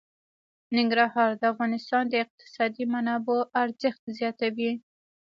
[0.77, 4.71] ننګرهار د افغانستان د اقتصادي منابعو ارزښت زیاتوي.